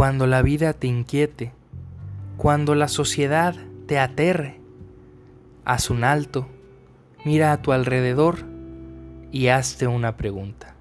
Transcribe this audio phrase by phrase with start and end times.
[0.00, 1.52] cuando la vida te inquiete,
[2.38, 4.58] cuando la sociedad te aterre,
[5.66, 6.48] haz un alto,
[7.26, 8.38] mira a tu alrededor
[9.30, 10.74] y hazte una pregunta.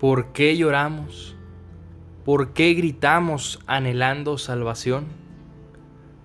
[0.00, 1.36] ¿Por qué lloramos?
[2.24, 5.25] ¿Por qué gritamos anhelando salvación?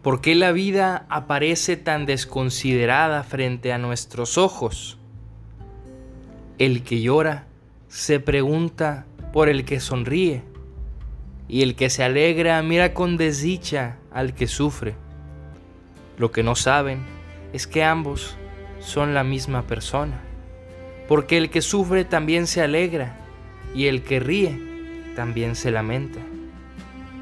[0.02, 4.98] ¿Por qué la vida aparece tan desconsiderada frente a nuestros ojos?
[6.58, 7.46] El que llora
[7.88, 10.42] se pregunta por el que sonríe,
[11.48, 14.96] y el que se alegra mira con desdicha al que sufre.
[16.18, 17.04] Lo que no saben
[17.54, 18.36] es que ambos
[18.80, 20.20] son la misma persona,
[21.08, 23.20] porque el que sufre también se alegra,
[23.76, 24.60] y el que ríe
[25.16, 26.20] también se lamenta.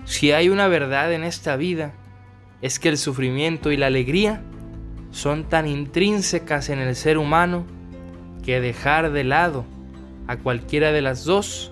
[0.06, 1.94] Si hay una verdad en esta vida,
[2.62, 4.42] es que el sufrimiento y la alegría
[5.12, 7.66] son tan intrínsecas en el ser humano
[8.44, 9.66] que dejar de lado
[10.28, 11.72] a cualquiera de las dos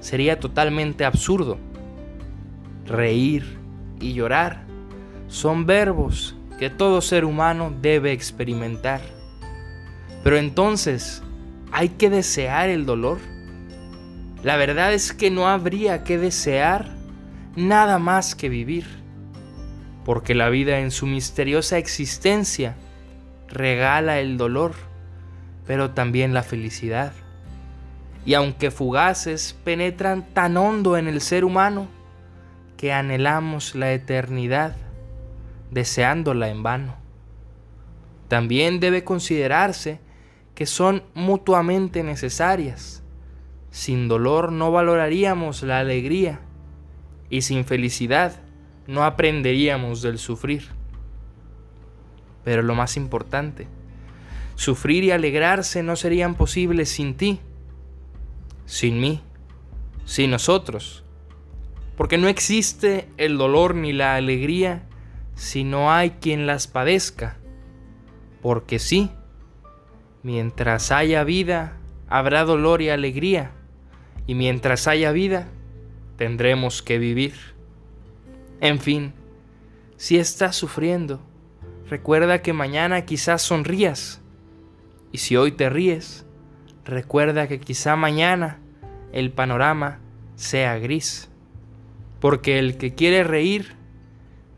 [0.00, 1.58] sería totalmente absurdo.
[2.86, 3.58] Reír
[4.00, 4.64] y llorar
[5.28, 9.00] son verbos que todo ser humano debe experimentar.
[10.22, 11.22] Pero entonces,
[11.72, 13.18] ¿hay que desear el dolor?
[14.42, 16.94] La verdad es que no habría que desear
[17.56, 18.86] nada más que vivir,
[20.04, 22.76] porque la vida en su misteriosa existencia
[23.48, 24.74] regala el dolor,
[25.66, 27.12] pero también la felicidad.
[28.26, 31.88] Y aunque fugaces, penetran tan hondo en el ser humano
[32.76, 34.76] que anhelamos la eternidad,
[35.70, 36.96] deseándola en vano.
[38.28, 40.00] También debe considerarse
[40.54, 43.04] que son mutuamente necesarias
[43.74, 46.38] sin dolor no valoraríamos la alegría
[47.28, 48.36] y sin felicidad
[48.86, 50.68] no aprenderíamos del sufrir.
[52.44, 53.66] Pero lo más importante,
[54.54, 57.40] sufrir y alegrarse no serían posibles sin ti,
[58.66, 59.22] sin mí,
[60.04, 61.04] sin nosotros,
[61.96, 64.82] porque no existe el dolor ni la alegría
[65.34, 67.38] si no hay quien las padezca,
[68.42, 69.10] porque sí,
[70.22, 71.78] mientras haya vida,
[72.08, 73.52] habrá dolor y alegría
[74.26, 75.48] y mientras haya vida,
[76.16, 77.53] tendremos que vivir.
[78.60, 79.12] En fin,
[79.96, 81.20] si estás sufriendo,
[81.88, 84.20] recuerda que mañana quizás sonrías.
[85.12, 86.26] Y si hoy te ríes,
[86.84, 88.58] recuerda que quizá mañana
[89.12, 90.00] el panorama
[90.34, 91.30] sea gris.
[92.20, 93.76] Porque el que quiere reír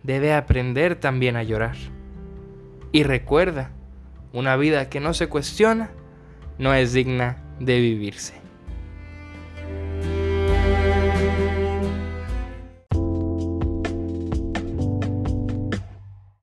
[0.02, 1.76] debe aprender también a llorar.
[2.92, 3.72] Y recuerda,
[4.32, 5.90] una vida que no se cuestiona
[6.58, 8.45] no es digna de vivirse.